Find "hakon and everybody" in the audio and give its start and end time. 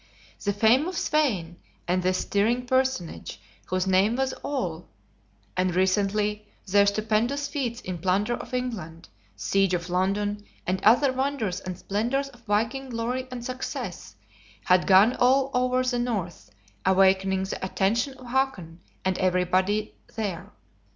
18.25-19.93